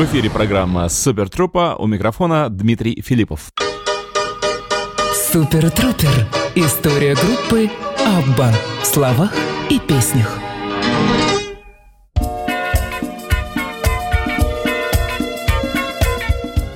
[0.00, 1.76] В эфире программа «Супер Трупа».
[1.78, 3.52] У микрофона Дмитрий Филиппов.
[5.12, 6.26] Супер Трупер.
[6.54, 7.70] История группы
[8.06, 8.50] «Абба»
[8.82, 9.30] в словах
[9.68, 10.38] и песнях.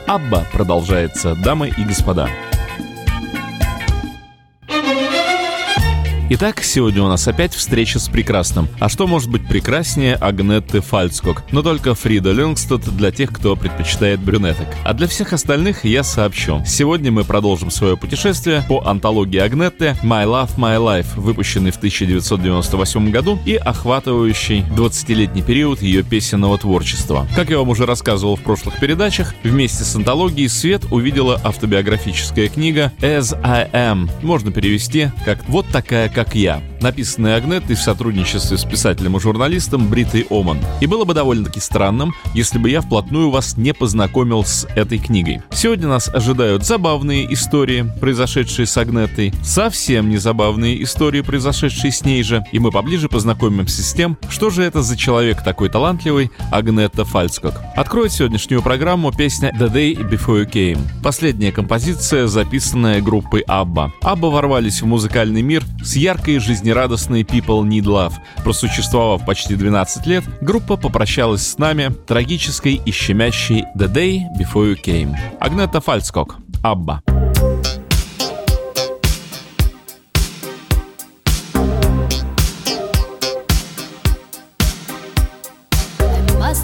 [0.07, 2.29] «Абба» продолжается, дамы и господа.
[6.31, 8.67] Итак, сегодня у нас опять встреча с прекрасным.
[8.81, 11.43] А что может быть прекраснее Агнетты Фальцкок?
[11.53, 14.67] Но только Фрида Люнгстад для тех, кто предпочитает брюнеток.
[14.85, 16.63] А для всех остальных я сообщу.
[16.65, 23.11] Сегодня мы продолжим свое путешествие по антологии Агнетты «My Love, My Life», выпущенной в 1998
[23.11, 27.29] году и охватывающей 20-летний период ее песенного творчества.
[27.37, 32.93] Как я вам уже рассказывал в прошлых передачах, вместе с антологией свет увидела автобиографическая книга
[33.01, 34.09] «As I Am».
[34.23, 39.89] Можно перевести как «Вот такая, как я», написанная Агнеттой в сотрудничестве с писателем и журналистом
[39.89, 40.59] Бритой Оман.
[40.81, 45.43] И было бы довольно-таки странным, если бы я вплотную вас не познакомил с этой книгой.
[45.53, 52.23] Сегодня нас ожидают забавные истории, произошедшие с Агнеттой, совсем не забавные истории, произошедшие с ней
[52.23, 57.05] же, и мы поближе познакомимся с тем, что же это за человек такой талантливый Агнетта
[57.05, 57.61] Фальцкок.
[57.75, 60.79] Откроет сегодняшнюю программу песня «The Day Before You Came».
[61.03, 63.93] Последняя композиция, записанная группой Абба.
[64.03, 68.13] Абба ворвались в музыкальный мир с яркой жизнерадостной People Need Love.
[68.45, 74.77] Просуществовав почти 12 лет, группа попрощалась с нами трагической и щемящей The Day Before You
[74.85, 75.17] Came.
[75.41, 77.01] Агнета Фальцкок, Абба.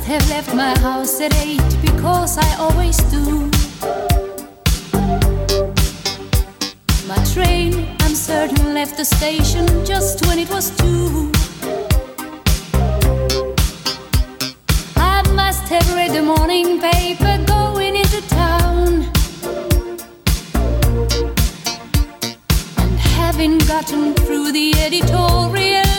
[0.06, 3.48] have left my house at eight because I always do.
[8.80, 11.30] Left the station just when it was two.
[14.96, 19.04] I must have read the morning paper going into town.
[22.78, 25.89] And having gotten through the editorial,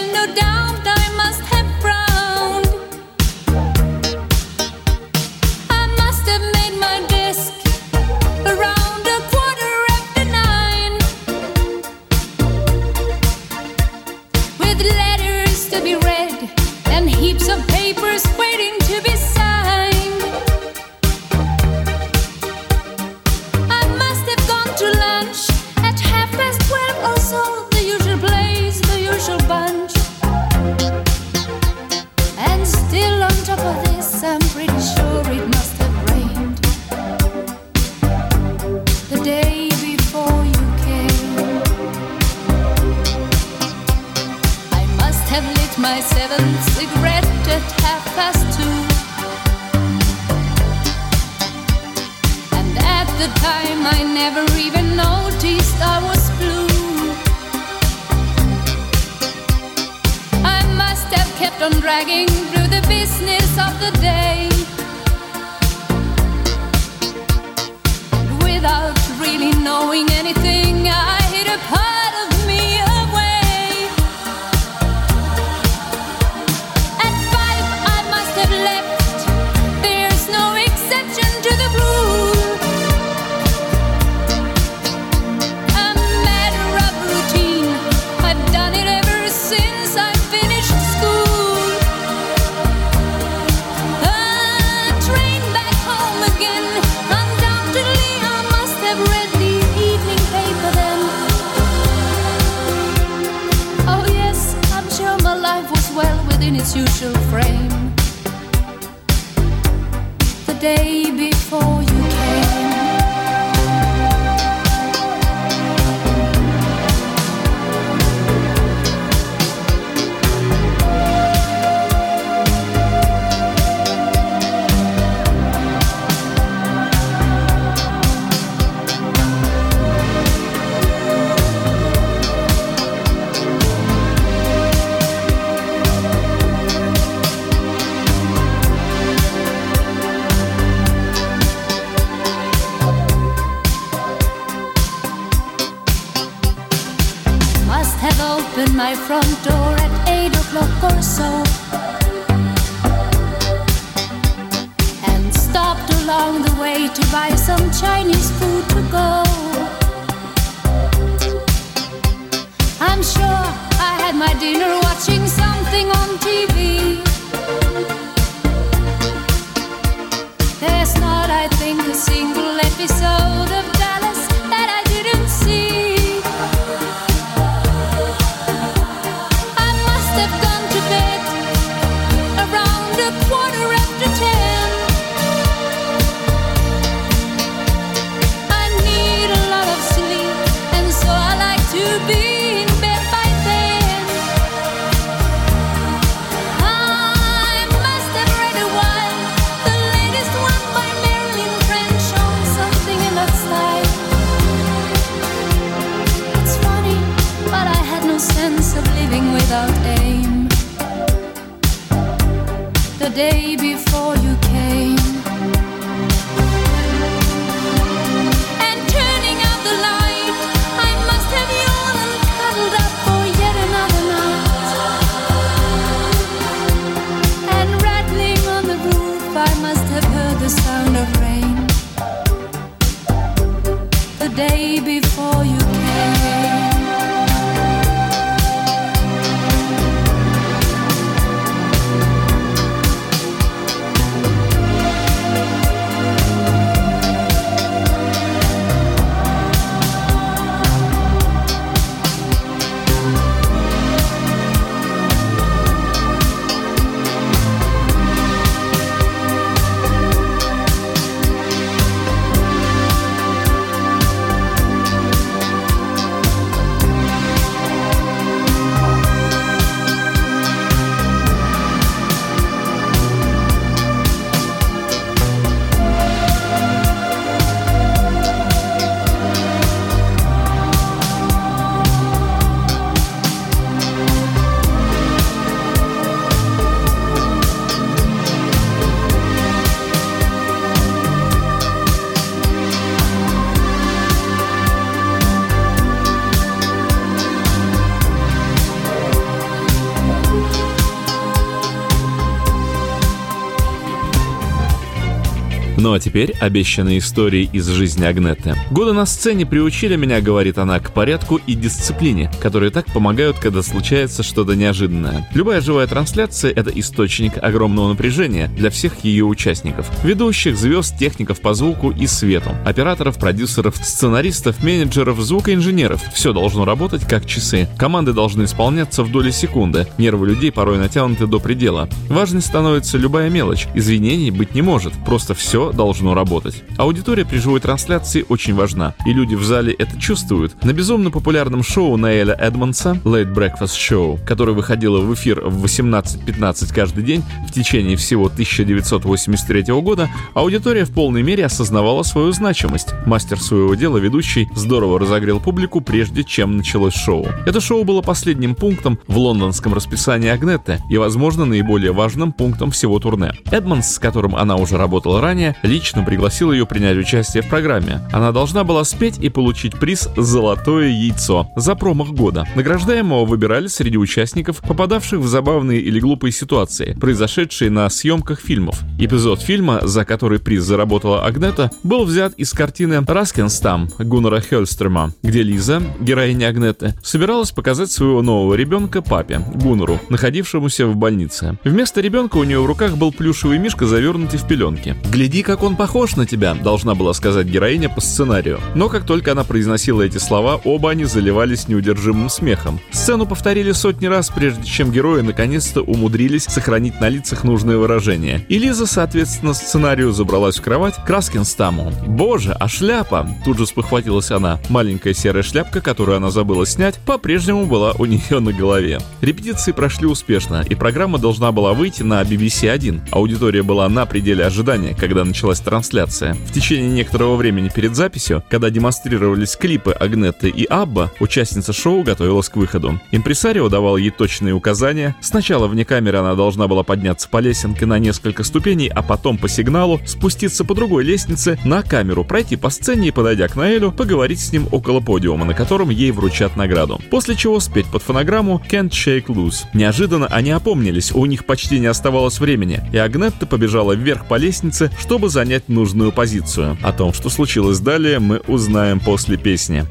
[305.92, 308.56] Ну а теперь обещанные истории из жизни Агнетты.
[308.72, 313.62] Годы на сцене приучили меня, говорит она, к порядку и дисциплине, которые так помогают, когда
[313.62, 315.28] случается что-то неожиданное.
[315.34, 319.92] Любая живая трансляция— это источник огромного напряжения для всех ее участников.
[320.06, 326.02] Ведущих, звезд, техников по звуку и свету, операторов, продюсеров, сценаристов, менеджеров, звукоинженеров.
[326.14, 327.68] Все должно работать как часы.
[327.78, 329.88] Команды должны исполняться в доли секунды.
[329.98, 331.90] Нервы людей порой натянуты до предела.
[332.08, 333.68] Важной становится любая мелочь.
[333.76, 334.94] Извинений быть не может.
[335.06, 335.81] Просто все должно
[336.14, 336.64] работать.
[336.78, 340.64] Аудитория при живой трансляции очень важна, и люди в зале это чувствуют.
[340.64, 346.74] На безумно популярном шоу Наэля Эдмонса Late Breakfast Show, которое выходило в эфир в 18.15
[346.74, 352.94] каждый день в течение всего 1983 года, аудитория в полной мере осознавала свою значимость.
[353.06, 357.28] Мастер своего дела, ведущий, здорово разогрел публику, прежде чем началось шоу.
[357.46, 363.00] Это шоу было последним пунктом в лондонском расписании Агнетты и, возможно, наиболее важным пунктом всего
[363.00, 363.34] турне.
[363.52, 368.02] Эдмонс, с которым она уже работала ранее, лично пригласил ее принять участие в программе.
[368.12, 372.46] Она должна была спеть и получить приз «Золотое яйцо» за промах года.
[372.56, 378.82] Награждаемого выбирали среди участников, попадавших в забавные или глупые ситуации, произошедшие на съемках фильмов.
[379.00, 385.42] Эпизод фильма, за который приз заработала Агнета, был взят из картины «Раскенстам» Гуннера Хельстрема, где
[385.42, 391.58] Лиза, героиня Агнеты, собиралась показать своего нового ребенка папе, Гуннеру, находившемуся в больнице.
[391.64, 394.98] Вместо ребенка у нее в руках был плюшевый мишка, завернутый в пеленки.
[395.10, 398.60] «Гляди, как он похож на тебя», должна была сказать героиня по сценарию.
[398.76, 402.80] Но как только она произносила эти слова, оба они заливались неудержимым смехом.
[402.92, 408.46] Сцену повторили сотни раз, прежде чем герои наконец-то умудрились сохранить на лицах нужное выражение.
[408.50, 411.92] И Лиза, соответственно, сценарию забралась в кровать к Раскинстаму.
[412.08, 414.60] «Боже, а шляпа!» Тут же спохватилась она.
[414.70, 419.00] Маленькая серая шляпка, которую она забыла снять, по-прежнему была у нее на голове.
[419.22, 423.02] Репетиции прошли успешно, и программа должна была выйти на BBC 1.
[423.12, 426.34] Аудитория была на пределе ожидания, когда началась трансляция.
[426.34, 432.48] В течение некоторого времени перед записью, когда демонстрировались клипы Агнетты и Абба, участница шоу готовилась
[432.50, 433.00] к выходу.
[433.12, 435.16] Импресарио давал ей точные указания.
[435.22, 439.50] Сначала вне камеры она должна была подняться по лесенке на несколько ступеней, а потом по
[439.50, 444.40] сигналу спуститься по другой лестнице на камеру, пройти по сцене и, подойдя к Наэлю, поговорить
[444.40, 447.02] с ним около подиума, на котором ей вручат награду.
[447.10, 449.66] После чего спеть под фонограмму «Can't Shake Loose».
[449.74, 454.92] Неожиданно они опомнились, у них почти не оставалось времени, и Агнетта побежала вверх по лестнице,
[455.00, 456.78] чтобы занять нужную позицию.
[456.84, 459.88] О том, что случилось далее, мы узнаем после песни.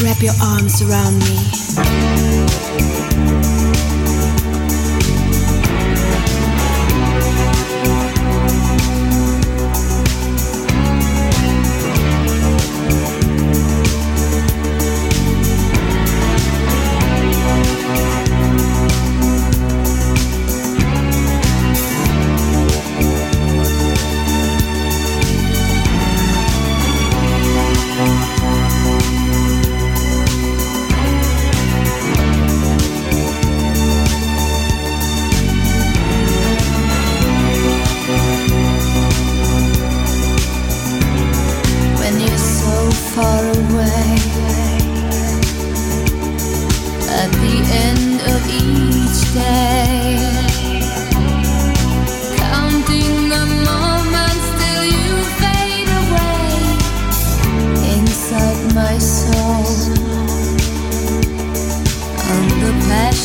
[0.00, 2.09] Wrap your arms around me.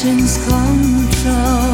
[0.05, 1.64] passion's control.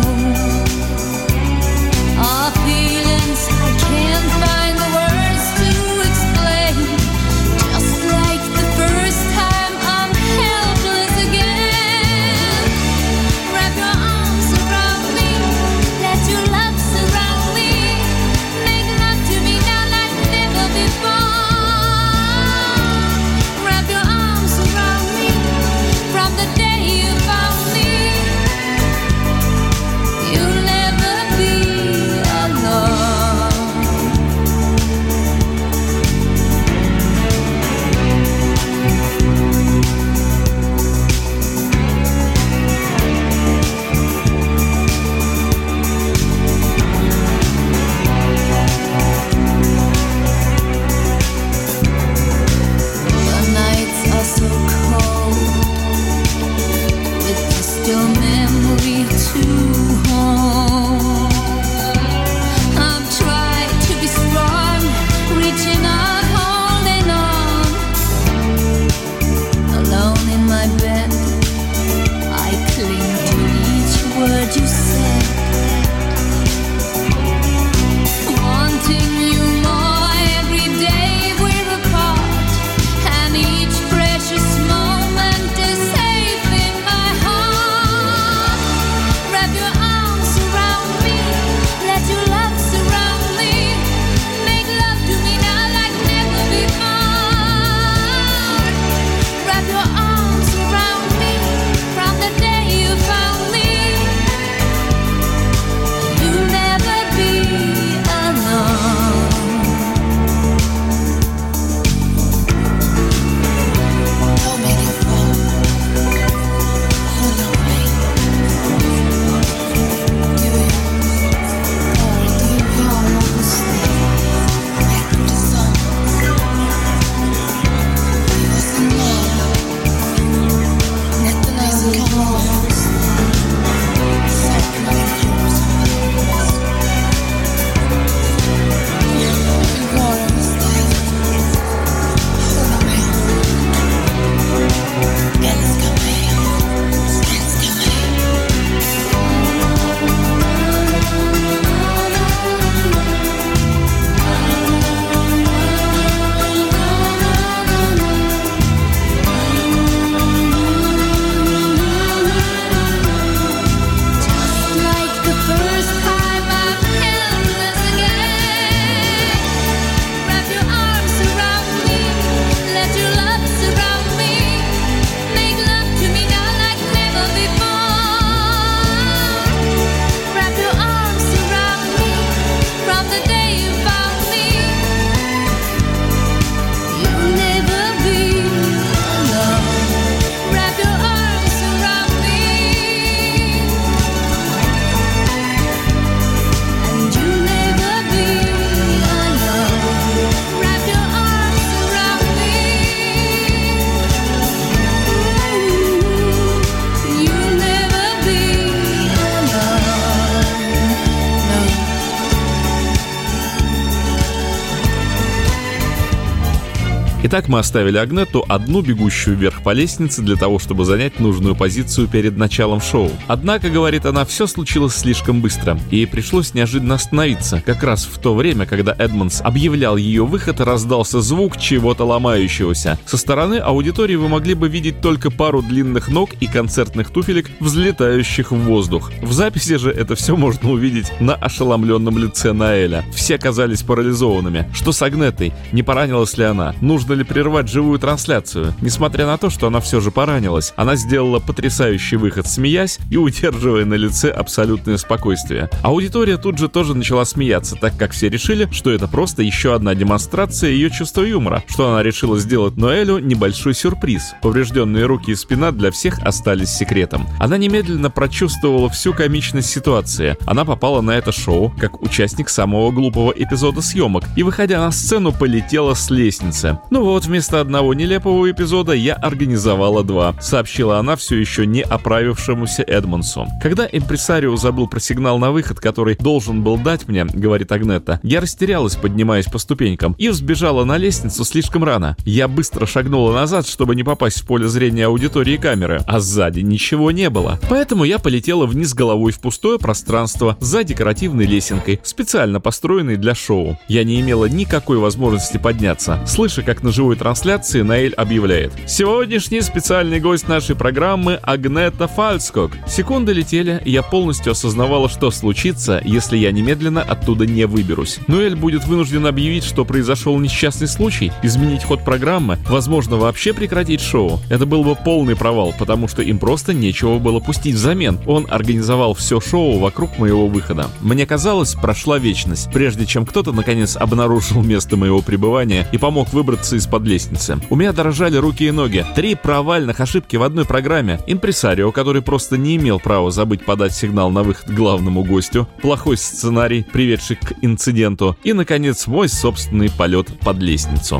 [217.23, 222.07] Итак, мы оставили Агнету одну бегущую вверх по лестнице для того, чтобы занять нужную позицию
[222.07, 223.11] перед началом шоу.
[223.27, 227.61] Однако, говорит она, все случилось слишком быстро, и пришлось неожиданно остановиться.
[227.63, 232.97] Как раз в то время, когда Эдмонс объявлял ее выход, раздался звук чего-то ломающегося.
[233.05, 238.51] Со стороны аудитории вы могли бы видеть только пару длинных ног и концертных туфелек, взлетающих
[238.51, 239.11] в воздух.
[239.21, 243.05] В записи же это все можно увидеть на ошеломленном лице Наэля.
[243.13, 244.67] Все казались парализованными.
[244.73, 245.53] Что с Агнетой?
[245.71, 246.73] Не поранилась ли она?
[246.81, 248.73] Нужно ли прервать живую трансляцию?
[248.81, 253.85] Несмотря на то, что она все же поранилась, она сделала потрясающий выход, смеясь и удерживая
[253.85, 255.69] на лице абсолютное спокойствие.
[255.83, 259.95] Аудитория тут же тоже начала смеяться, так как все решили, что это просто еще одна
[259.95, 264.33] демонстрация ее чувства юмора, что она решила сделать Ноэлю небольшой сюрприз.
[264.41, 267.27] Поврежденные руки и спина для всех остались секретом.
[267.39, 270.37] Она немедленно прочувствовала всю комичность ситуации.
[270.45, 275.31] Она попала на это шоу как участник самого глупого эпизода съемок и, выходя на сцену,
[275.31, 276.79] полетела с лестницы.
[276.89, 281.81] Ну, Ну вот, вместо одного нелепого эпизода я организовала два, сообщила она все еще не
[281.81, 283.47] оправившемуся Эдмонсу.
[283.59, 288.39] Когда импресарио забыл про сигнал на выход, который должен был дать мне, говорит Агнета, я
[288.39, 292.15] растерялась, поднимаясь по ступенькам, и взбежала на лестницу слишком рано.
[292.23, 297.09] Я быстро шагнула назад, чтобы не попасть в поле зрения аудитории камеры, а сзади ничего
[297.09, 297.59] не было.
[297.67, 303.79] Поэтому я полетела вниз головой в пустое пространство за декоративной лесенкой, специально построенной для шоу.
[303.87, 306.19] Я не имела никакой возможности подняться.
[306.27, 312.71] Слыша, как на живой трансляции Наэль объявляет «Сегодняшний специальный гость нашей программы Агнета Фальскок».
[312.87, 318.19] Секунды летели, и я полностью осознавала, что случится, если я немедленно оттуда не выберусь.
[318.27, 324.39] Ноэль будет вынужден объявить, что произошел несчастный случай, изменить ход программы, возможно, вообще прекратить шоу.
[324.49, 328.19] Это был бы полный провал, потому что им просто нечего было пустить взамен.
[328.25, 330.87] Он организовал все шоу вокруг моего выхода.
[331.01, 336.77] Мне казалось, прошла вечность, прежде чем кто-то наконец обнаружил место моего пребывания и помог выбраться
[336.81, 337.59] из-под лестницы.
[337.69, 339.05] У меня дрожали руки и ноги.
[339.15, 341.19] Три провальных ошибки в одной программе.
[341.27, 345.67] Импресарио, который просто не имел права забыть подать сигнал на выход главному гостю.
[345.81, 348.35] Плохой сценарий, приведший к инциденту.
[348.43, 351.19] И, наконец, мой собственный полет под лестницу.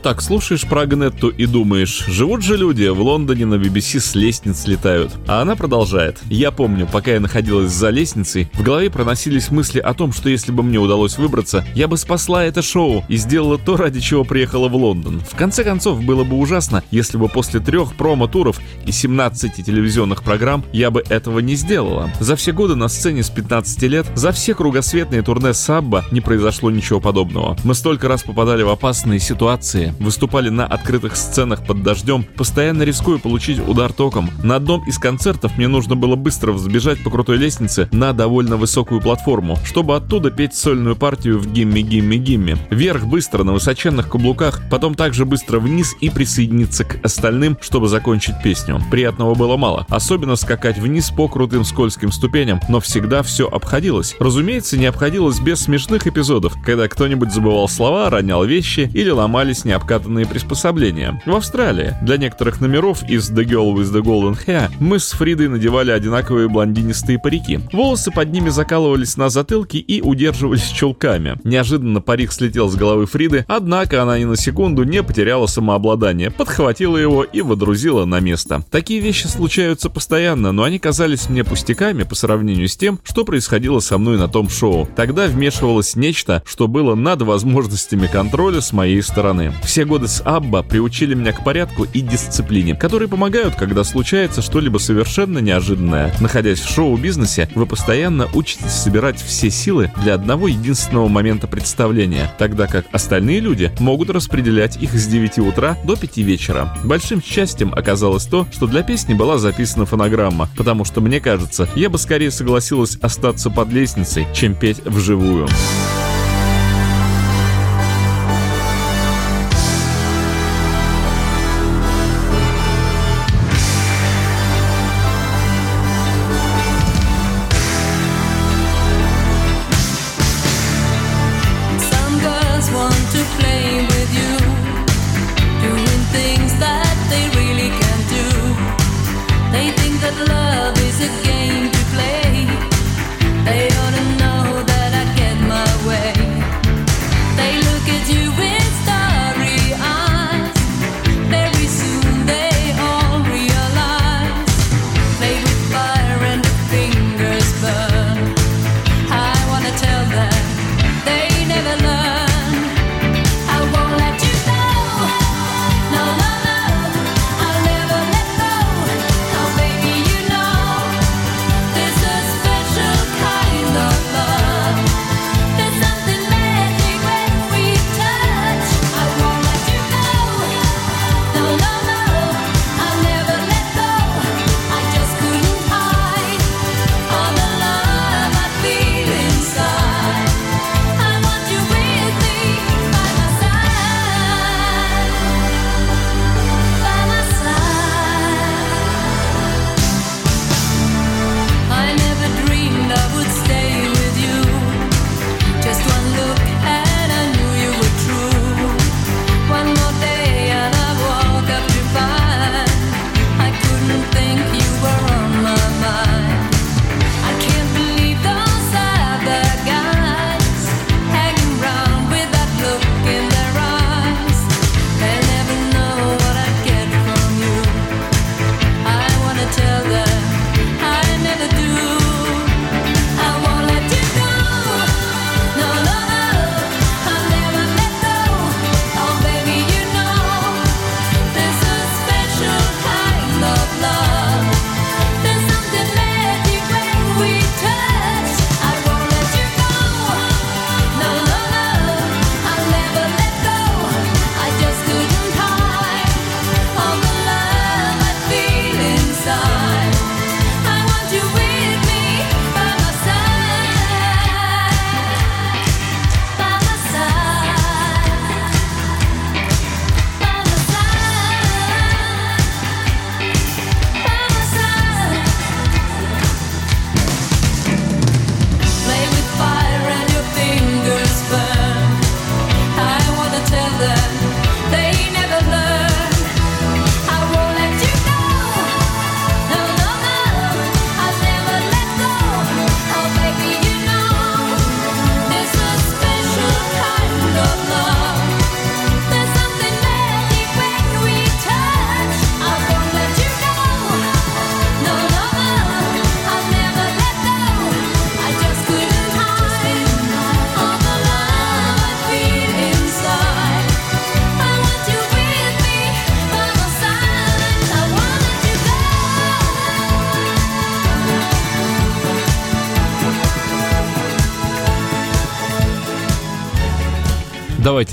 [0.00, 4.14] Вот так слушаешь про Агнетту и думаешь, живут же люди, в Лондоне на BBC с
[4.14, 5.12] лестниц летают.
[5.26, 6.18] А она продолжает.
[6.30, 10.52] Я помню, пока я находилась за лестницей, в голове проносились мысли о том, что если
[10.52, 14.68] бы мне удалось выбраться, я бы спасла это шоу и сделала то, ради чего приехала
[14.68, 15.20] в Лондон.
[15.20, 20.64] В конце концов, было бы ужасно, если бы после трех промо-туров и 17 телевизионных программ
[20.72, 22.10] я бы этого не сделала.
[22.20, 26.70] За все годы на сцене с 15 лет, за все кругосветные турне Сабба не произошло
[26.70, 27.58] ничего подобного.
[27.64, 33.18] Мы столько раз попадали в опасные ситуации, Выступали на открытых сценах под дождем, постоянно рискуя
[33.18, 34.30] получить удар током.
[34.42, 39.00] На одном из концертов мне нужно было быстро взбежать по крутой лестнице на довольно высокую
[39.00, 42.56] платформу, чтобы оттуда петь сольную партию в «Гимми, гимми, гимми».
[42.70, 48.42] Вверх быстро на высоченных каблуках, потом также быстро вниз и присоединиться к остальным, чтобы закончить
[48.42, 48.80] песню.
[48.90, 54.16] Приятного было мало, особенно скакать вниз по крутым скользким ступеням, но всегда все обходилось.
[54.18, 60.26] Разумеется, не обходилось без смешных эпизодов, когда кто-нибудь забывал слова, ронял вещи или ломались необкатанные
[60.26, 61.20] приспособления.
[61.24, 65.48] В Австралии для некоторых номеров из The Girl with the Golden Hair мы с Фридой
[65.48, 67.60] надевали одинаковые блондинистые парики.
[67.72, 71.36] Волосы под ними закалывались на затылке и удерживались чулками.
[71.44, 76.96] Неожиданно парик слетел с головы Фриды, однако она ни на секунду не потеряла самообладание, подхватила
[76.96, 78.62] его и водрузила на место.
[78.70, 83.80] Такие вещи случаются постоянно, но они казались мне пустяками по сравнению с тем, что происходило
[83.80, 84.88] со мной на том шоу.
[84.94, 89.52] Тогда вмешивалось нечто, что было над возможностями контроля с моей стороны.
[89.70, 94.78] Все годы с Абба приучили меня к порядку и дисциплине, которые помогают, когда случается что-либо
[94.78, 96.12] совершенно неожиданное.
[96.18, 102.66] Находясь в шоу-бизнесе, вы постоянно учитесь собирать все силы для одного единственного момента представления, тогда
[102.66, 106.76] как остальные люди могут распределять их с 9 утра до 5 вечера.
[106.82, 111.90] Большим счастьем оказалось то, что для песни была записана фонограмма, потому что, мне кажется, я
[111.90, 115.46] бы скорее согласилась остаться под лестницей, чем петь вживую.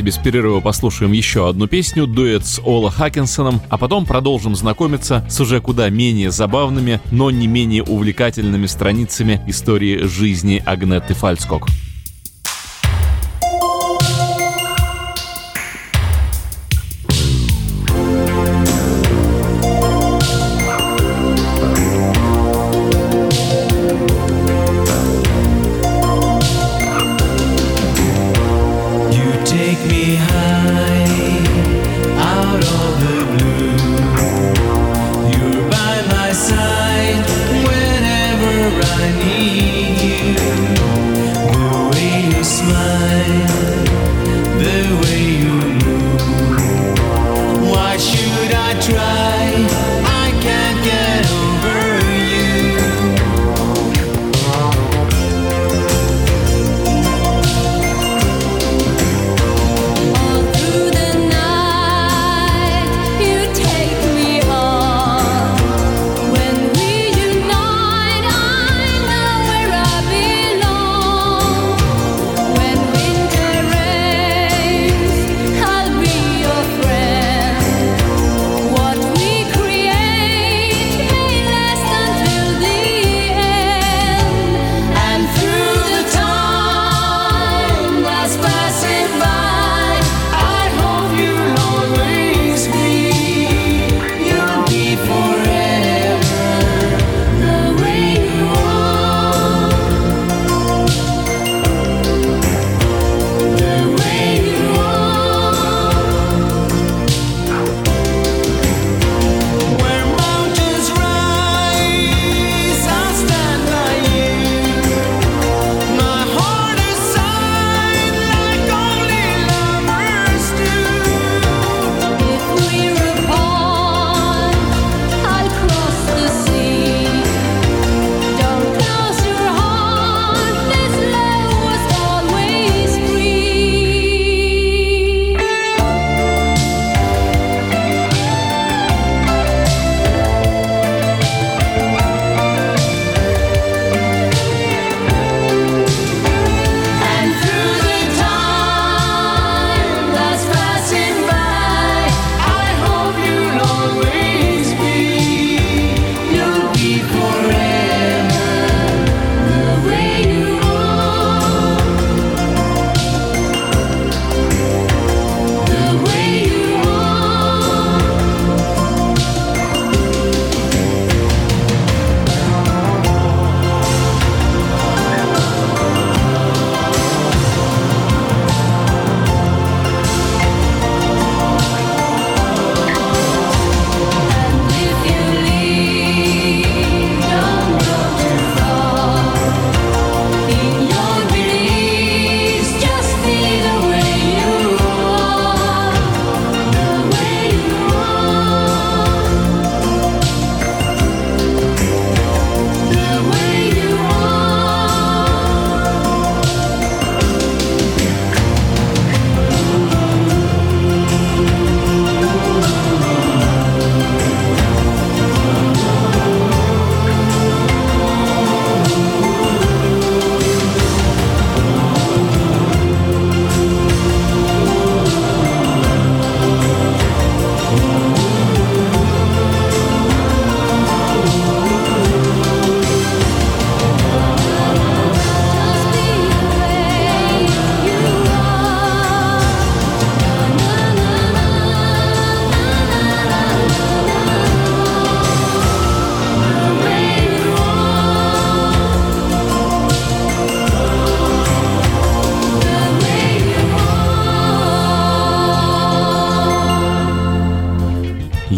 [0.07, 5.37] Без перерыва послушаем еще одну песню, дуэт с Ола Хакинсоном, а потом продолжим знакомиться с
[5.41, 11.67] уже куда менее забавными, но не менее увлекательными страницами истории жизни Агнетты Фальцкок.
[11.67, 11.86] You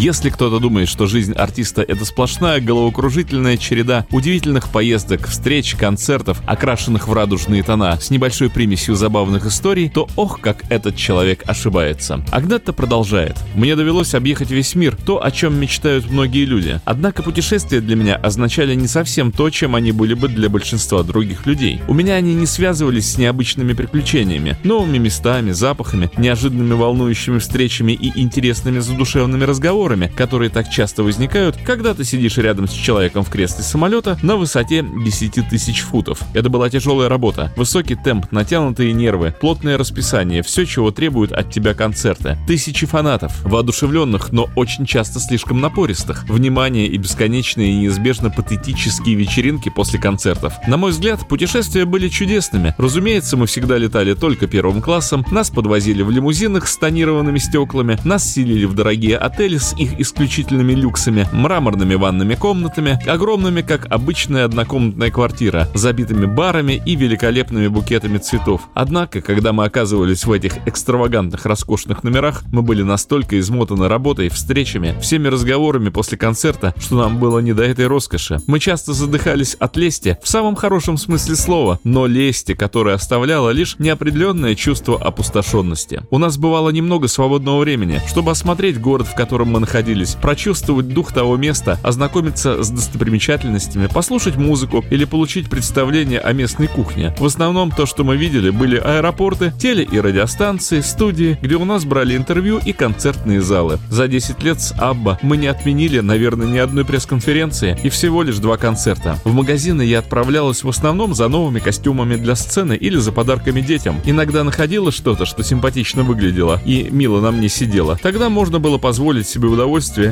[0.09, 7.07] Если кто-то думает, что жизнь артиста— это сплошная головокружительная череда удивительных поездок, встреч, концертов, окрашенных
[7.07, 12.25] в радужные тона, с небольшой примесью забавных историй, то ох, как этот человек ошибается.
[12.31, 13.37] Агнетта продолжает.
[13.53, 16.81] «Мне довелось объехать весь мир, то, о чем мечтают многие люди.
[16.85, 21.45] Однако путешествия для меня означали не совсем то, чем они были бы для большинства других
[21.45, 21.81] людей.
[21.87, 28.19] У меня они не связывались с необычными приключениями, новыми местами, запахами, неожиданными волнующими встречами и
[28.19, 33.29] интересными задушевными разговорами, разговорами, которые так часто возникают, когда ты сидишь рядом с человеком в
[33.29, 36.21] кресле самолета на высоте 10 тысяч футов.
[36.33, 37.51] Это была тяжелая работа.
[37.55, 42.37] Высокий темп, натянутые нервы, плотное расписание, все, чего требуют от тебя концерты.
[42.47, 46.25] Тысячи фанатов, воодушевленных, но очень часто слишком напористых.
[46.29, 50.53] Внимание и бесконечные и неизбежно патетические вечеринки после концертов.
[50.67, 52.73] На мой взгляд, путешествия были чудесными.
[52.77, 58.29] Разумеется, мы всегда летали только первым классом, нас подвозили в лимузинах с тонированными стеклами, нас
[58.29, 65.11] селили в дорогие отели с их исключительными люксами, мраморными ванными комнатами, огромными, как обычная однокомнатная
[65.11, 68.69] квартира, забитыми барами и великолепными букетами цветов.
[68.73, 74.95] Однако, когда мы оказывались в этих экстравагантных роскошных номерах, мы были настолько измотаны работой, встречами,
[75.01, 78.39] всеми разговорами после концерта, что нам было не до этой роскоши.
[78.47, 83.77] Мы часто задыхались от лести, в самом хорошем смысле слова, но лести, которая оставляла лишь
[83.79, 86.01] неопределенное чувство опустошенности.
[86.09, 89.78] У нас бывало немного свободного времени, чтобы осмотреть город, в котором мы находились,
[90.21, 97.15] прочувствовать дух того места, ознакомиться с достопримечательностями, послушать музыку или получить представление о местной кухне.
[97.19, 101.85] В основном то, что мы видели, были аэропорты, теле- и радиостанции, студии, где у нас
[101.85, 103.79] брали интервью и концертные залы.
[103.89, 108.37] За 10 лет с Абба мы не отменили, наверное, ни одной пресс-конференции и всего лишь
[108.37, 109.17] два концерта.
[109.23, 114.01] В магазины я отправлялась в основном за новыми костюмами для сцены или за подарками детям.
[114.05, 117.97] Иногда находила что-то, что симпатично выглядело и мило на мне сидело.
[118.01, 119.68] Тогда можно было позволить себе удовольствие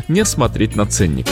[0.07, 1.27] не смотреть на ценник.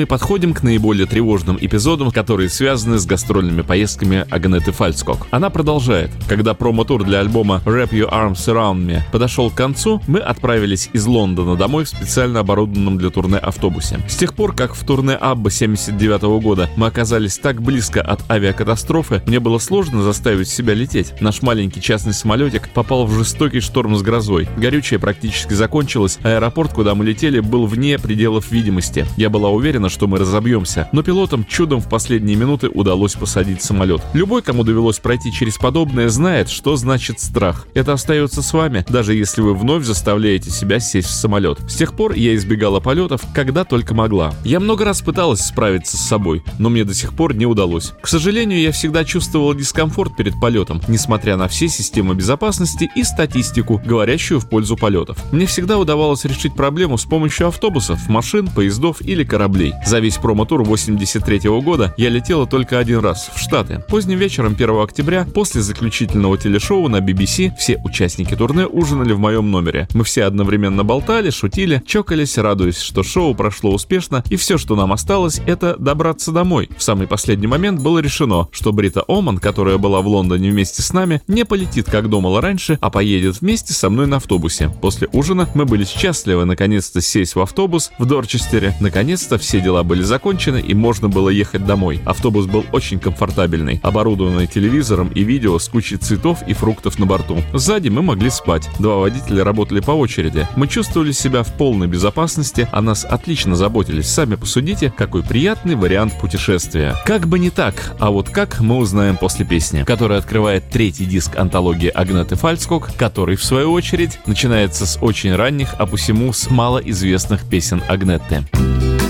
[0.00, 5.26] Мы подходим к наиболее тревожным эпизодам, которые связаны с гастрольными поездками Агнеты Фальцкок.
[5.30, 6.10] Она продолжает.
[6.26, 11.04] Когда промо-тур для альбома Wrap Your Arms Around Me подошел к концу, мы отправились из
[11.04, 14.00] Лондона домой в специально оборудованном для турне автобусе.
[14.08, 19.22] С тех пор, как в турне Абба 79 года мы оказались так близко от авиакатастрофы,
[19.26, 21.12] мне было сложно заставить себя лететь.
[21.20, 24.48] Наш маленький частный самолетик попал в жестокий шторм с грозой.
[24.56, 29.04] Горючее практически закончилось, а аэропорт, куда мы летели, был вне пределов видимости.
[29.18, 34.00] Я была уверена, что мы разобьемся, но пилотам чудом в последние минуты удалось посадить самолет.
[34.14, 37.66] Любой, кому довелось пройти через подобное, знает, что значит страх.
[37.74, 41.58] Это остается с вами, даже если вы вновь заставляете себя сесть в самолет.
[41.68, 44.32] С тех пор я избегала полетов, когда только могла.
[44.44, 47.92] Я много раз пыталась справиться с собой, но мне до сих пор не удалось.
[48.00, 53.80] К сожалению, я всегда чувствовала дискомфорт перед полетом, несмотря на все системы безопасности и статистику,
[53.84, 55.18] говорящую в пользу полетов.
[55.32, 59.69] Мне всегда удавалось решить проблему с помощью автобусов, машин, поездов или кораблей.
[59.86, 63.82] За весь промо-тур 83 года я летела только один раз, в Штаты.
[63.88, 69.50] Поздним вечером 1 октября, после заключительного телешоу на BBC, все участники турне ужинали в моем
[69.50, 69.88] номере.
[69.94, 74.92] Мы все одновременно болтали, шутили, чокались, радуясь, что шоу прошло успешно, и все, что нам
[74.92, 76.70] осталось, это добраться домой.
[76.76, 80.92] В самый последний момент было решено, что Брита Оман, которая была в Лондоне вместе с
[80.92, 84.70] нами, не полетит, как думала раньше, а поедет вместе со мной на автобусе.
[84.80, 88.74] После ужина мы были счастливы наконец-то сесть в автобус в Дорчестере.
[88.80, 92.00] Наконец-то все дела были закончены и можно было ехать домой.
[92.04, 97.42] Автобус был очень комфортабельный, оборудованный телевизором и видео с кучей цветов и фруктов на борту.
[97.52, 98.68] Сзади мы могли спать.
[98.78, 100.46] Два водителя работали по очереди.
[100.56, 104.08] Мы чувствовали себя в полной безопасности, о нас отлично заботились.
[104.08, 106.96] Сами посудите, какой приятный вариант путешествия.
[107.04, 111.36] Как бы не так, а вот как мы узнаем после песни, которая открывает третий диск
[111.36, 117.48] антологии Агнеты Фальцкок, который, в свою очередь, начинается с очень ранних, а посему с малоизвестных
[117.48, 118.44] песен Агнетты.
[118.52, 119.09] När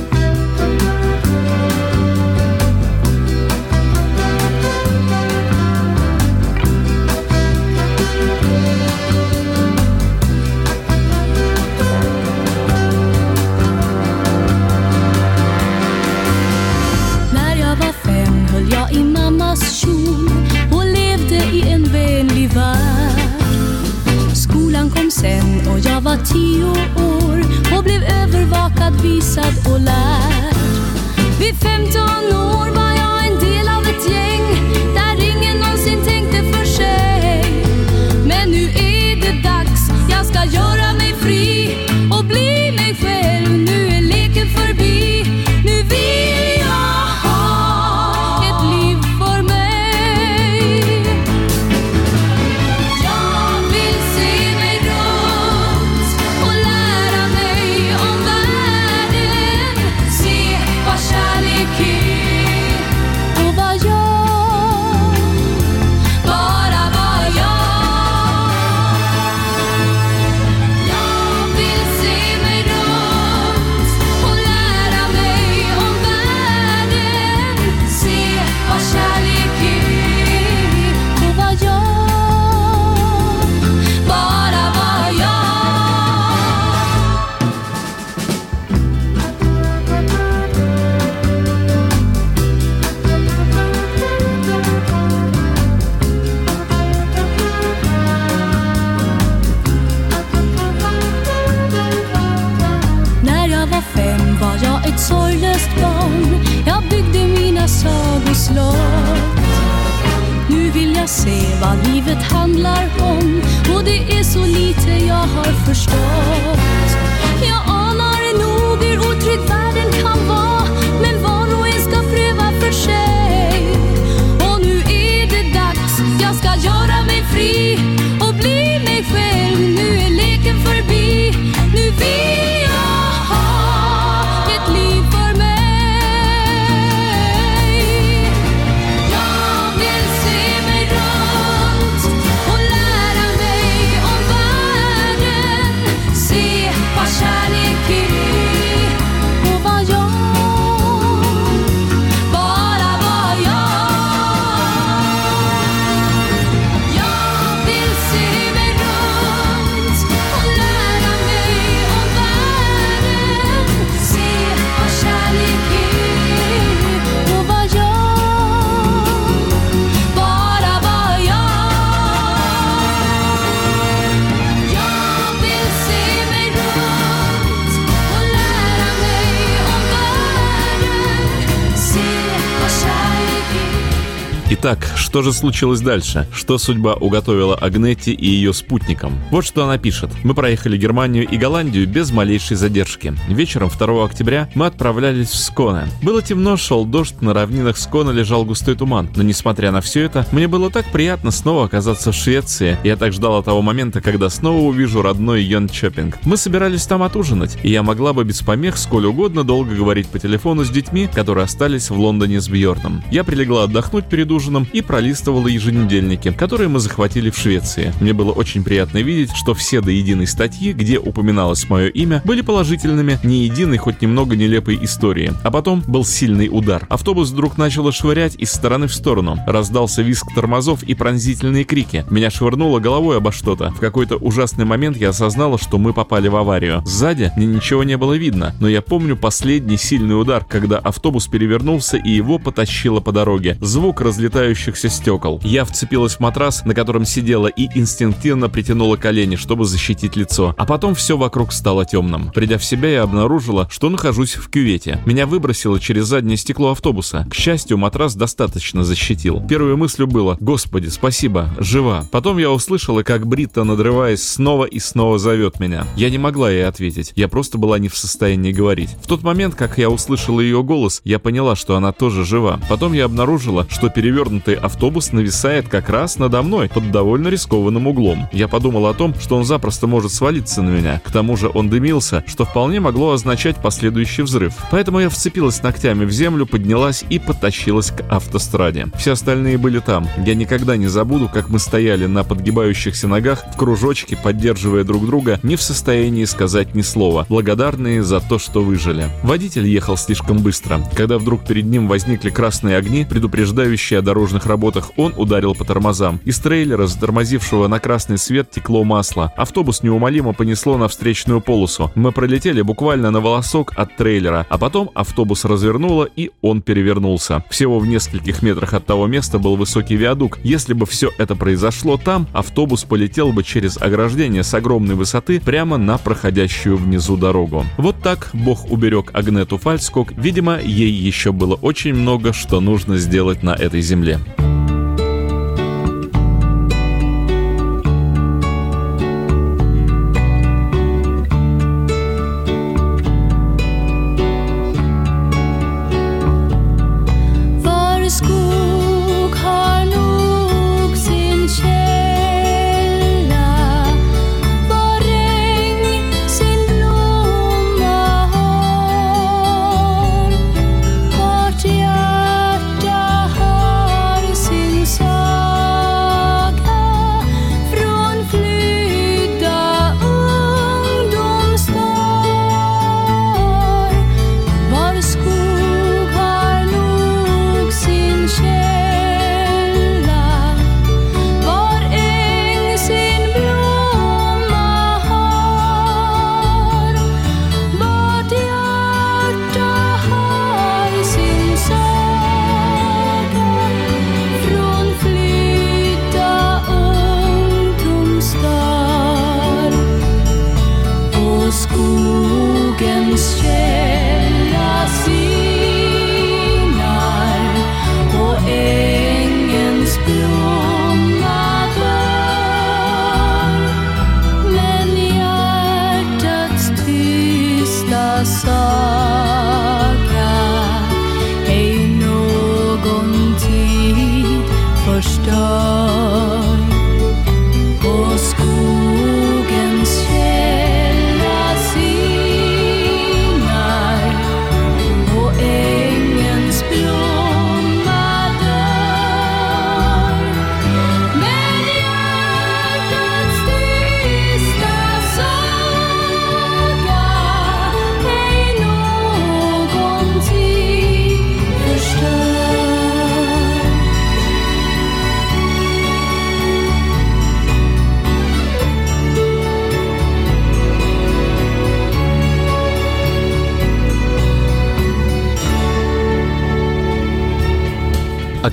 [184.62, 186.26] Итак, что же случилось дальше?
[186.34, 189.14] Что судьба уготовила Агнетти и ее спутникам?
[189.30, 190.10] Вот что она пишет.
[190.22, 193.14] Мы проехали Германию и Голландию без малейшей задержки.
[193.26, 195.88] Вечером 2 октября мы отправлялись в Сконе.
[196.02, 199.08] Было темно, шел дождь, на равнинах Скона лежал густой туман.
[199.16, 202.76] Но несмотря на все это, мне было так приятно снова оказаться в Швеции.
[202.84, 206.18] Я так ждала того момента, когда снова увижу родной Йончопинг.
[206.26, 210.18] Мы собирались там отужинать, и я могла бы без помех сколь угодно долго говорить по
[210.18, 213.02] телефону с детьми, которые остались в Лондоне с Бьорном.
[213.10, 217.92] Я прилегла отдохнуть перед ужином и пролистывала еженедельники, которые мы захватили в Швеции.
[218.00, 222.40] Мне было очень приятно видеть, что все до единой статьи, где упоминалось мое имя, были
[222.40, 225.32] положительными, ни единой хоть немного нелепой истории.
[225.42, 226.86] А потом был сильный удар.
[226.88, 229.38] Автобус вдруг начало швырять из стороны в сторону.
[229.46, 232.04] Раздался визг тормозов и пронзительные крики.
[232.10, 233.70] Меня швырнуло головой обо что-то.
[233.70, 236.82] В какой-то ужасный момент я осознала, что мы попали в аварию.
[236.84, 241.96] Сзади мне ничего не было видно, но я помню последний сильный удар, когда автобус перевернулся
[241.96, 243.56] и его потащило по дороге.
[243.60, 244.00] Звук
[244.40, 245.40] разлетающихся стекол.
[245.44, 250.54] Я вцепилась в матрас, на котором сидела, и инстинктивно притянула колени, чтобы защитить лицо.
[250.56, 252.30] А потом все вокруг стало темным.
[252.32, 255.00] Придя в себя, я обнаружила, что нахожусь в кювете.
[255.04, 257.26] Меня выбросило через заднее стекло автобуса.
[257.30, 259.42] К счастью, матрас достаточно защитил.
[259.46, 262.06] Первой мыслью было «Господи, спасибо, жива».
[262.10, 265.86] Потом я услышала, как Бритта, надрываясь, снова и снова зовет меня.
[265.96, 267.12] Я не могла ей ответить.
[267.14, 268.90] Я просто была не в состоянии говорить.
[269.02, 272.58] В тот момент, как я услышала ее голос, я поняла, что она тоже жива.
[272.68, 273.90] Потом я обнаружила, что
[274.30, 278.28] перевернутый автобус нависает как раз надо мной под довольно рискованным углом.
[278.32, 281.00] Я подумала о том, что он запросто может свалиться на меня.
[281.04, 284.54] К тому же он дымился, что вполне могло означать последующий взрыв.
[284.70, 288.86] Поэтому я вцепилась ногтями в землю, поднялась и подтащилась к автостраде.
[288.96, 290.06] Все остальные были там.
[290.24, 295.40] Я никогда не забуду, как мы стояли на подгибающихся ногах в кружочке, поддерживая друг друга,
[295.42, 299.08] не в состоянии сказать ни слова, благодарные за то, что выжили.
[299.22, 300.80] Водитель ехал слишком быстро.
[300.94, 306.20] Когда вдруг перед ним возникли красные огни, предупреждающие о дорожных работах, он ударил по тормозам.
[306.26, 309.32] Из трейлера, затормозившего на красный свет, текло масло.
[309.34, 311.90] Автобус неумолимо понесло на встречную полосу.
[311.94, 317.42] Мы пролетели буквально на волосок от трейлера, а потом автобус развернуло и он перевернулся.
[317.48, 320.38] Всего в нескольких метрах от того места был высокий виадук.
[320.44, 325.78] Если бы все это произошло там, автобус полетел бы через ограждение с огромной высоты прямо
[325.78, 327.64] на проходящую внизу дорогу.
[327.78, 330.12] Вот так Бог уберег Агнету Фальскок.
[330.12, 334.09] Видимо, ей еще было очень много, что нужно сделать на этой земле.
[334.10, 334.49] Var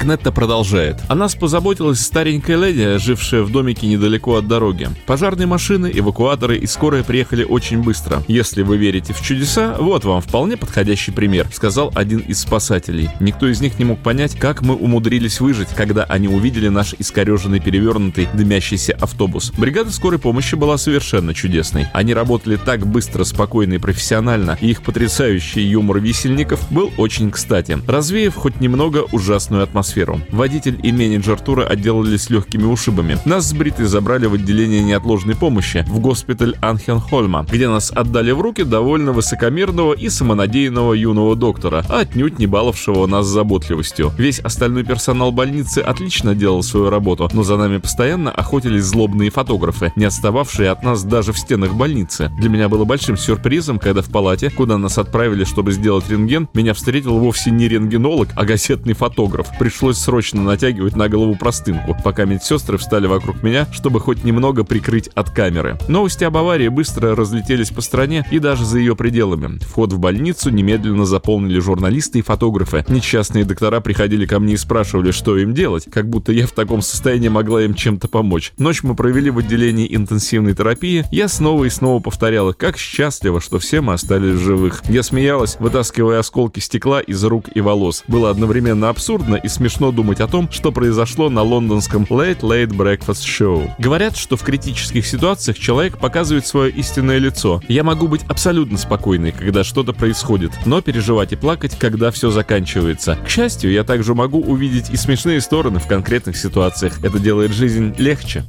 [0.08, 0.96] Агнетта продолжает.
[1.10, 4.88] О нас позаботилась старенькая леди, жившая в домике недалеко от дороги.
[5.06, 8.24] Пожарные машины, эвакуаторы и скорая приехали очень быстро.
[8.30, 13.10] Если вы верите в чудеса, вот вам вполне подходящий пример, сказал один из спасателей.
[13.20, 17.60] Никто из них не мог понять, как мы умудрились выжить, когда они увидели наш искореженный,
[17.60, 19.52] перевернутый, дымящийся автобус.
[19.58, 21.88] Бригада скорой помощи была совершенно чудесной.
[21.92, 27.78] Они работали так быстро, спокойно и профессионально, и их потрясающий юмор висельников был очень кстати,
[27.86, 29.97] развеяв хоть немного ужасную атмосферу.
[30.32, 33.18] Водитель и менеджер тура отделались легкими ушибами.
[33.26, 38.42] Нас с Бритой забрали в отделение неотложной помощи в госпиталь Анхенхольма, где нас отдали в
[38.42, 44.12] руки довольно высокомерного и самонадеянного юного доктора, отнюдь не баловавшего нас заботливостью.
[44.18, 49.94] Весь остальной персонал больницы отлично делал свою работу, но за нами постоянно охотились злобные фотографы,
[49.96, 52.30] не отстававшие от нас даже в стенах больницы.
[52.38, 56.74] Для меня было большим сюрпризом, когда в палате, куда нас отправили, чтобы сделать рентген, меня
[56.74, 59.48] встретил вовсе не рентгенолог, а газетный фотограф.
[59.58, 65.08] Пришлось срочно натягивать на голову простынку, пока медсестры встали вокруг меня, чтобы хоть немного прикрыть
[65.16, 65.78] от камеры.
[65.88, 69.60] Новости об аварии быстро разлетелись по стране и даже за ее пределами.
[69.60, 72.84] Вход в больницу немедленно заполнили журналисты и фотографы.
[72.90, 76.82] Несчастные доктора приходили ко мне и спрашивали, что им делать, как будто я в таком
[76.82, 78.54] состоянии могла им чем-то помочь.
[78.58, 81.06] Ночь мы провели в отделении интенсивной терапии.
[81.12, 84.82] Я снова и снова повторяла, как счастливо, что все мы остались живых.
[84.90, 88.04] Я смеялась, вытаскивая осколки стекла из рук и волос.
[88.08, 93.24] Было одновременно абсурдно и смешно думать о том, что произошло на лондонском Late Late Breakfast
[93.26, 93.70] Show.
[93.80, 97.62] Говорят, что в критических ситуациях человек показывает свое истинное лицо.
[97.68, 103.18] Я могу быть абсолютно спокойной, когда что-то происходит, но переживать и плакать, когда все заканчивается.
[103.26, 107.04] К счастью, я также могу увидеть и смешные стороны в конкретных ситуациях.
[107.04, 108.44] Это делает жизнь легче.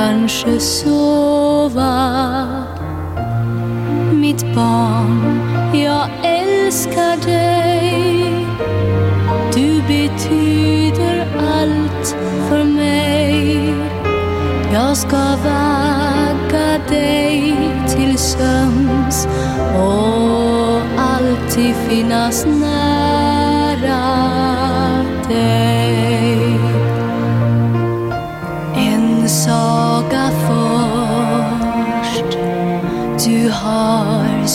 [0.00, 1.94] Kanske sova.
[4.12, 5.40] Mitt barn,
[5.74, 8.46] jag älskar dig.
[9.54, 12.16] Du betyder allt
[12.48, 13.74] för mig.
[14.72, 15.69] Jag ska vara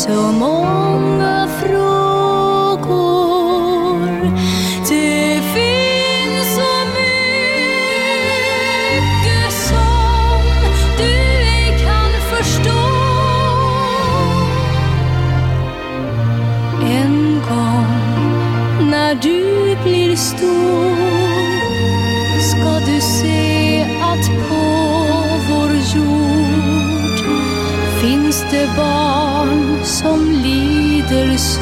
[0.06, 0.55] 做梦。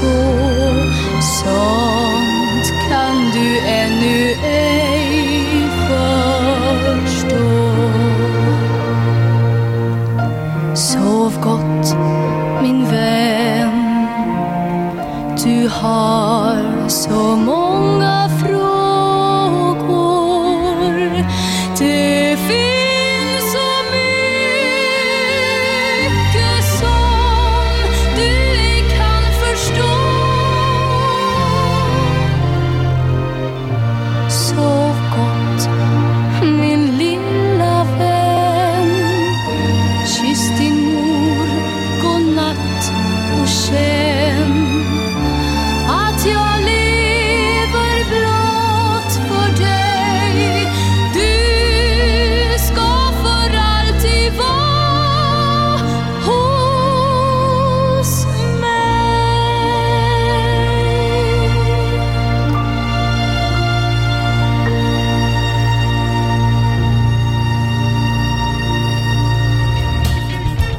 [0.03, 0.42] school.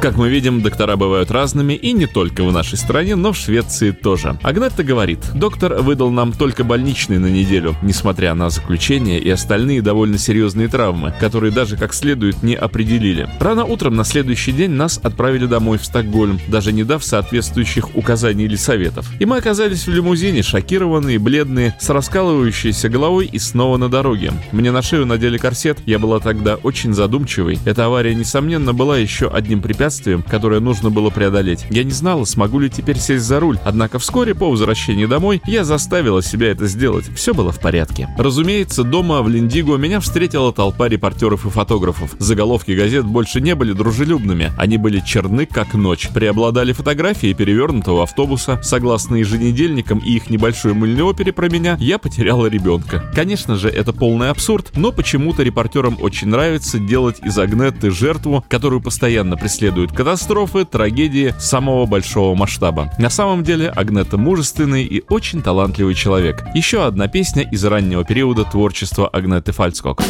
[0.05, 3.91] Как мы видим, доктора бывают разными и не только в нашей стране, но в Швеции
[3.91, 4.39] тоже.
[4.43, 10.19] Агнетта говорит, доктор выдал нам только больничный на неделю, несмотря на заключение и остальные довольно
[10.19, 13.31] серьезные травмы, которые даже как следует не определили.
[13.41, 18.45] Рано утром на следующий день нас отправили домой в Стокгольм, даже не дав соответствующих указаний
[18.45, 19.11] или советов.
[19.21, 24.33] И мы оказались в лимузине, шокированные, бледные, с раскалывающейся головой и снова на дороге.
[24.53, 27.59] Мне на шею надели корсет, я была тогда очень задумчивой.
[27.65, 29.94] Эта авария, несомненно, была еще одним препятствием,
[30.29, 31.67] которое нужно было преодолеть.
[31.71, 35.65] Я не знала, смогу ли теперь сесть за руль, однако вскоре по возвращении домой я
[35.65, 37.07] заставила себя это сделать.
[37.15, 38.09] Все было в порядке.
[38.19, 42.15] Разумеется, дома в Линдиго меня встретила толпа репортеров и фотографов.
[42.19, 44.53] Заголовки газет больше не были дружелюбными.
[44.59, 46.09] Они были черны, как ночь.
[46.09, 48.61] Преобладали фотографии перевернутого автобуса.
[48.63, 53.11] Согласно еженедельникам и их небольшой мыльной опере про меня, я потеряла ребенка.
[53.15, 58.81] Конечно же, это полный абсурд, но почему-то репортерам очень нравится делать из Агнетты жертву, которую
[58.81, 62.93] постоянно преследуют катастрофы, трагедии самого большого масштаба.
[62.99, 66.45] На самом деле, Агнетта мужественный и очень талантливый человек.
[66.55, 70.03] Еще одна песня из раннего периода творчества Агнетты Фальцкок.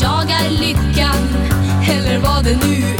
[0.00, 1.22] Jagar lyckan,
[1.82, 2.99] eller vad det nu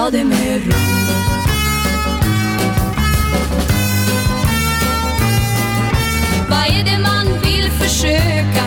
[0.00, 0.72] ta det med ro
[6.48, 8.64] Vad är det man vill försöka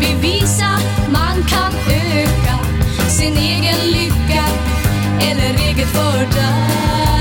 [0.00, 0.78] bevisa?
[1.12, 2.58] Man kan öka
[3.08, 4.44] sin egen lycka
[5.20, 7.14] eller eget fördärv.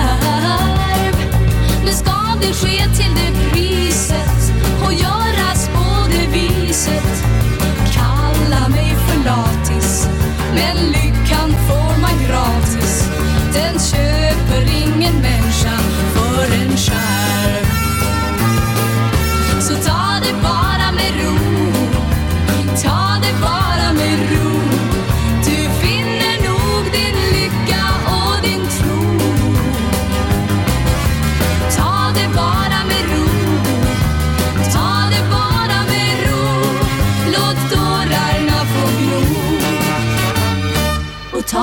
[1.85, 3.92] Men ska det ske till det priset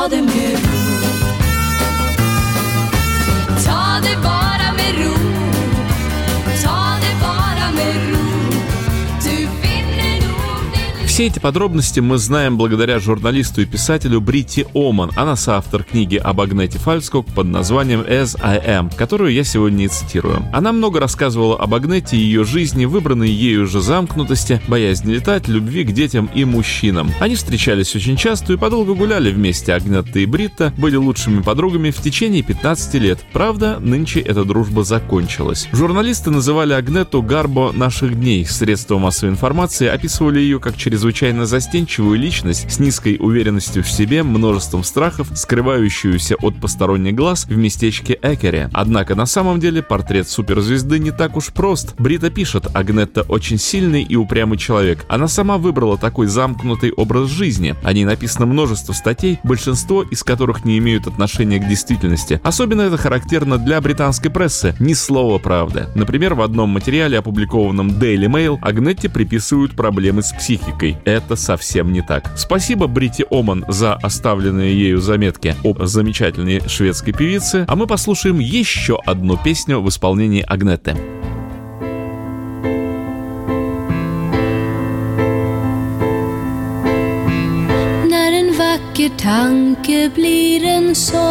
[0.01, 0.40] all the music.
[11.21, 15.11] Все эти подробности мы знаем благодаря журналисту и писателю Бритти Оман.
[15.17, 19.89] Она соавтор книги об Агнете Фальскок под названием «As I Am», которую я сегодня и
[19.89, 20.43] цитирую.
[20.51, 25.85] Она много рассказывала об Агнете и ее жизни, выбранной ею же замкнутости, боязни летать, любви
[25.85, 27.11] к детям и мужчинам.
[27.21, 29.75] Они встречались очень часто и подолгу гуляли вместе.
[29.75, 33.19] Агнетта и Бритта были лучшими подругами в течение 15 лет.
[33.35, 35.69] Правда, нынче эта дружба закончилась.
[35.71, 38.47] Журналисты называли Агнету Гарбо наших дней.
[38.47, 41.10] Средства массовой информации описывали ее как чрезвычайно
[41.47, 48.19] застенчивую личность с низкой уверенностью в себе, множеством страхов, скрывающуюся от посторонних глаз в местечке
[48.23, 48.71] Экере.
[48.73, 51.95] Однако на самом деле портрет суперзвезды не так уж прост.
[51.99, 55.05] Брита пишет, Агнетта очень сильный и упрямый человек.
[55.09, 57.75] Она сама выбрала такой замкнутый образ жизни.
[57.83, 62.41] О ней написано множество статей, большинство из которых не имеют отношения к действительности.
[62.43, 64.75] Особенно это характерно для британской прессы.
[64.79, 65.89] Ни слова правды.
[65.95, 70.99] Например, в одном материале, опубликованном Daily Mail, Агнетте приписывают проблемы с психикой.
[71.05, 72.31] Это совсем не так.
[72.37, 79.01] Спасибо Брити Оман за оставленные ею заметки об замечательной шведской певице, а мы послушаем еще
[79.05, 80.45] одну песню в исполнении
[88.41, 91.27] en vacker tanke blir en sång.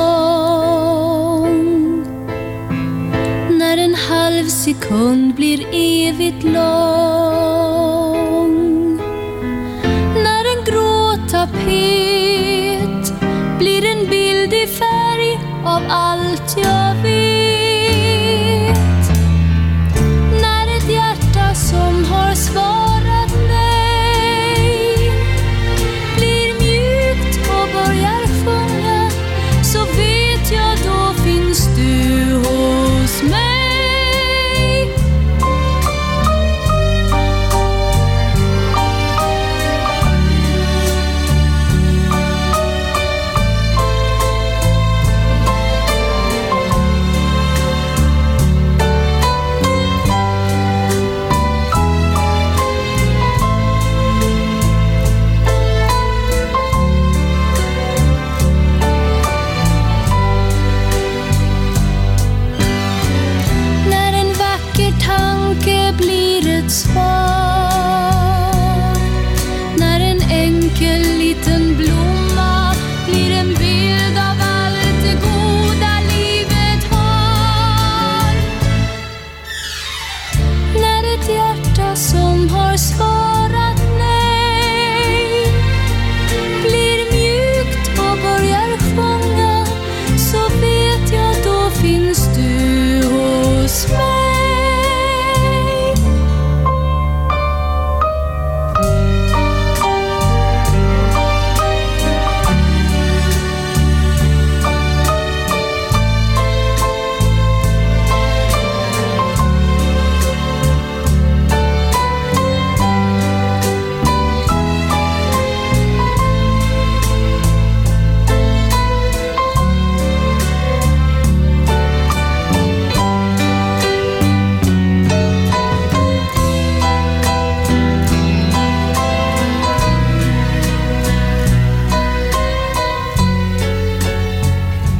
[3.59, 8.08] När en halv sekund blir evigt lång
[11.69, 13.13] vet
[13.59, 17.18] blir en bild i färg av allt jag vet.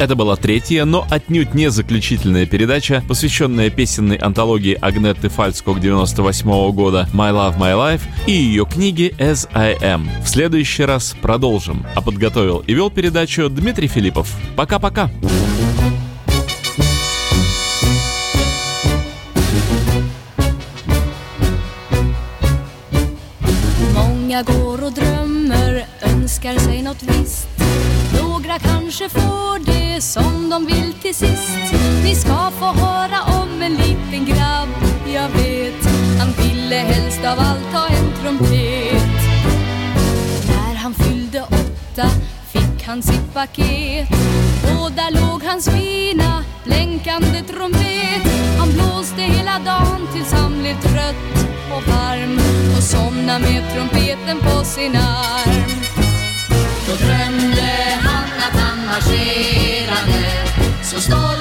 [0.10, 7.08] Это была третья, но отнюдь не заключительная передача, посвященная песенной антологии Агнетты Фальцкок 98 года
[7.14, 10.08] «My Love, My Life» и ее книге «As I Am».
[10.24, 11.86] В следующий раз продолжим.
[11.94, 14.36] А подготовил и вел передачу Дмитрий Филиппов.
[14.56, 15.12] Пока-пока.
[23.94, 27.50] Många går och drömmer, önskar sig något visst.
[28.50, 29.69] Några kanske får
[30.00, 31.74] det som de vill till sist.
[32.04, 34.70] Ni ska få höra om en liten grabb,
[35.14, 35.86] jag vet.
[36.20, 39.12] Han ville helst av allt ha en trumpet.
[40.48, 42.10] När han fyllde åtta
[42.52, 44.10] fick han sitt paket.
[44.64, 48.24] Och där låg hans fina blänkande trumpet.
[48.60, 52.40] Han blåste hela dagen tills han blev trött och varm
[52.78, 55.79] och somnade med trumpeten på sin arm.
[61.00, 61.39] tus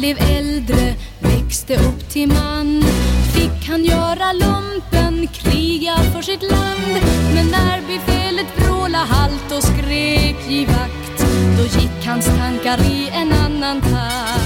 [0.00, 2.82] blev äldre, växte upp till man
[3.34, 7.04] fick han göra lumpen, kriga för sitt land.
[7.34, 11.24] Men när befälet vråla halt och skrek givakt,
[11.58, 14.39] då gick hans tankar i en annan takt.